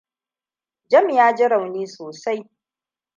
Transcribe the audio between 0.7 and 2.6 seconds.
Jami ta ji rauni sosai.